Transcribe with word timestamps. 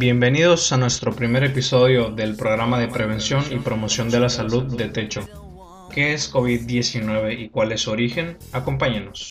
Bienvenidos 0.00 0.72
a 0.72 0.78
nuestro 0.78 1.14
primer 1.14 1.44
episodio 1.44 2.08
del 2.08 2.34
programa 2.34 2.78
de 2.78 2.88
prevención 2.88 3.44
y 3.50 3.56
promoción 3.56 4.08
de 4.08 4.18
la 4.18 4.30
salud 4.30 4.74
de 4.74 4.88
Techo. 4.88 5.28
¿Qué 5.92 6.14
es 6.14 6.32
COVID-19 6.32 7.38
y 7.38 7.50
cuál 7.50 7.72
es 7.72 7.82
su 7.82 7.90
origen? 7.90 8.38
Acompáñenos. 8.52 9.28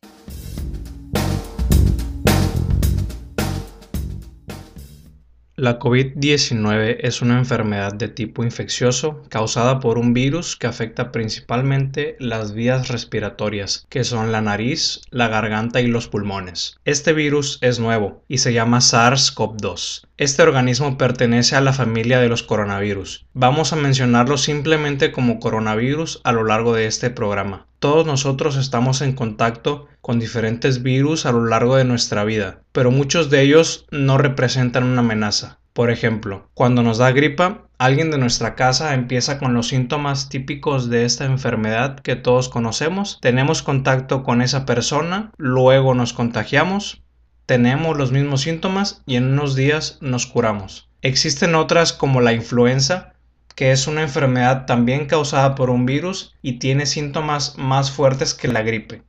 La 5.60 5.78
COVID-19 5.78 7.00
es 7.02 7.22
una 7.22 7.38
enfermedad 7.38 7.94
de 7.94 8.08
tipo 8.08 8.46
infeccioso 8.46 9.24
causada 9.28 9.82
por 9.82 9.98
un 9.98 10.14
virus 10.14 10.56
que 10.56 10.68
afecta 10.68 11.12
principalmente 11.12 12.16
las 12.18 12.54
vías 12.54 12.88
respiratorias, 12.88 13.86
que 13.90 14.06
son 14.06 14.32
la 14.32 14.40
nariz, 14.40 15.02
la 15.10 15.28
garganta 15.28 15.82
y 15.82 15.88
los 15.88 16.08
pulmones. 16.08 16.78
Este 16.86 17.12
virus 17.12 17.58
es 17.60 17.78
nuevo 17.78 18.24
y 18.30 18.38
se 18.38 18.54
llama 18.54 18.78
SARS-CoV-2. 18.78 20.08
Este 20.16 20.44
organismo 20.44 20.98
pertenece 20.98 21.58
a 21.58 21.62
la 21.62 21.74
familia 21.74 22.22
de 22.22 22.30
los 22.30 22.42
coronavirus. 22.44 23.26
Vamos 23.34 23.74
a 23.74 23.76
mencionarlo 23.76 24.38
simplemente 24.38 25.12
como 25.12 25.42
coronavirus 25.42 26.22
a 26.24 26.32
lo 26.32 26.46
largo 26.46 26.74
de 26.74 26.86
este 26.86 27.10
programa. 27.10 27.69
Todos 27.80 28.06
nosotros 28.06 28.58
estamos 28.58 29.02
en 29.02 29.14
contacto 29.14 29.88
con 30.02 30.20
diferentes 30.20 30.84
virus 30.84 31.26
a 31.26 31.32
lo 31.32 31.46
largo 31.46 31.78
de 31.78 31.86
nuestra 31.86 32.26
vida, 32.26 32.62
pero 32.74 32.92
muchos 32.92 33.30
de 33.30 33.42
ellos 33.42 33.86
no 33.90 34.18
representan 34.18 34.84
una 34.84 35.00
amenaza. 35.00 35.60
Por 35.72 35.90
ejemplo, 35.90 36.50
cuando 36.54 36.84
nos 36.84 36.98
da 36.98 37.12
gripa, 37.12 37.70
alguien 37.78 38.12
de 38.12 38.18
nuestra 38.18 38.56
casa 38.56 38.94
empieza 38.94 39.40
con 39.40 39.54
los 39.54 39.70
síntomas 39.70 40.28
típicos 40.28 40.90
de 40.90 41.06
esta 41.06 41.24
enfermedad 41.24 42.02
que 42.02 42.18
todos 42.18 42.50
conocemos, 42.50 43.18
tenemos 43.22 43.64
contacto 43.64 44.24
con 44.24 44.42
esa 44.42 44.66
persona, 44.66 45.32
luego 45.38 45.96
nos 45.96 46.12
contagiamos, 46.12 47.02
tenemos 47.46 47.98
los 47.98 48.12
mismos 48.12 48.42
síntomas 48.42 49.04
y 49.06 49.16
en 49.16 49.32
unos 49.32 49.56
días 49.56 50.00
nos 50.02 50.28
curamos. 50.28 50.90
Existen 51.02 51.56
otras 51.56 51.94
como 51.94 52.20
la 52.20 52.34
influenza, 52.34 53.14
que 53.60 53.74
es 53.74 53.88
una 53.88 54.04
enfermedad 54.04 54.66
también 54.66 55.06
causada 55.06 55.54
por 55.56 55.70
un 55.70 55.86
virus 55.86 56.34
y 56.42 56.60
tiene 56.60 56.86
síntomas 56.86 57.58
más 57.58 57.92
fuertes 57.92 58.34
que 58.34 58.48
la 58.48 58.62
gripe, 58.62 59.04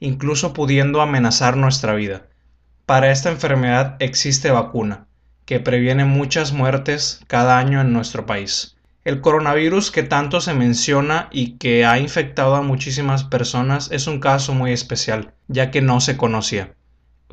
incluso 0.00 0.52
pudiendo 0.52 1.00
amenazar 1.00 1.56
nuestra 1.56 1.94
vida. 1.94 2.26
Para 2.84 3.12
esta 3.12 3.30
enfermedad 3.30 3.94
existe 4.00 4.50
vacuna, 4.50 5.06
que 5.44 5.60
previene 5.60 6.04
muchas 6.04 6.52
muertes 6.52 7.20
cada 7.28 7.60
año 7.60 7.80
en 7.80 7.92
nuestro 7.92 8.26
país. 8.26 8.76
El 9.04 9.20
coronavirus 9.20 9.92
que 9.92 10.02
tanto 10.02 10.40
se 10.40 10.52
menciona 10.52 11.28
y 11.30 11.58
que 11.58 11.84
ha 11.86 12.00
infectado 12.00 12.56
a 12.56 12.62
muchísimas 12.62 13.22
personas 13.22 13.88
es 13.92 14.08
un 14.08 14.18
caso 14.18 14.52
muy 14.52 14.72
especial, 14.72 15.32
ya 15.46 15.70
que 15.70 15.80
no 15.80 16.00
se 16.00 16.16
conocía. 16.16 16.74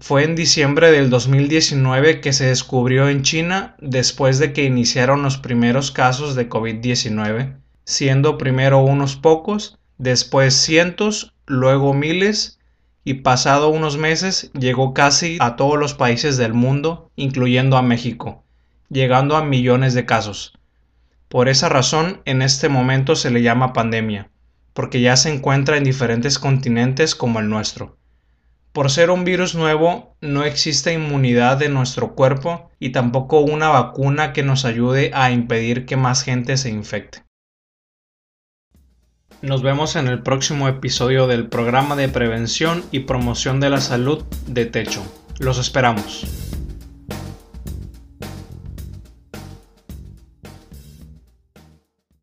Fue 0.02 0.24
en 0.24 0.36
diciembre 0.36 0.92
del 0.92 1.10
2019 1.10 2.22
que 2.22 2.32
se 2.32 2.46
descubrió 2.46 3.10
en 3.10 3.22
China 3.22 3.76
después 3.80 4.40
de 4.40 4.54
que 4.54 4.64
iniciaron 4.64 5.24
los 5.24 5.38
primeros 5.38 5.92
casos 5.92 6.36
de 6.36 6.48
COVID-19, 6.48 7.58
siendo 7.84 8.38
primero 8.38 8.80
unos 8.80 9.18
pocos, 9.18 9.78
después 9.98 10.54
cientos, 10.54 11.34
luego 11.48 11.94
miles 11.94 12.60
y 13.04 13.16
pasado 13.16 13.68
unos 13.70 13.98
meses 13.98 14.52
llegó 14.54 14.94
casi 14.94 15.38
a 15.42 15.58
todos 15.58 15.78
los 15.78 15.96
países 15.96 16.38
del 16.38 16.54
mundo, 16.54 17.12
incluyendo 17.18 17.76
a 17.76 17.82
México, 17.82 18.46
llegando 18.90 19.36
a 19.36 19.44
millones 19.44 19.94
de 19.96 20.06
casos. 20.06 20.58
Por 21.28 21.50
esa 21.50 21.68
razón, 21.68 22.22
en 22.24 22.42
este 22.42 22.70
momento 22.70 23.18
se 23.18 23.32
le 23.32 23.42
llama 23.42 23.74
pandemia, 23.74 24.30
porque 24.74 25.02
ya 25.02 25.18
se 25.18 25.34
encuentra 25.34 25.76
en 25.76 25.84
diferentes 25.84 26.40
continentes 26.40 27.16
como 27.16 27.40
el 27.40 27.50
nuestro. 27.50 27.99
Por 28.72 28.92
ser 28.92 29.10
un 29.10 29.26
virus 29.26 29.56
nuevo, 29.56 30.16
no 30.22 30.44
existe 30.44 30.94
inmunidad 30.94 31.58
de 31.58 31.70
nuestro 31.70 32.14
cuerpo 32.14 32.70
y 32.80 32.92
tampoco 32.92 33.40
una 33.40 33.70
vacuna 33.70 34.32
que 34.32 34.44
nos 34.44 34.64
ayude 34.64 35.12
a 35.14 35.32
impedir 35.32 35.86
que 35.86 35.98
más 35.98 36.24
gente 36.24 36.56
se 36.56 36.70
infecte. 36.70 37.24
Nos 39.42 39.64
vemos 39.64 39.96
en 39.96 40.08
el 40.08 40.22
próximo 40.22 40.68
episodio 40.68 41.26
del 41.26 41.48
programa 41.48 41.96
de 41.96 42.10
prevención 42.10 42.84
y 42.92 43.02
promoción 43.02 43.60
de 43.60 43.70
la 43.70 43.82
salud 43.82 44.24
de 44.48 44.66
Techo. 44.66 45.02
Los 45.40 45.58
esperamos. 45.58 46.49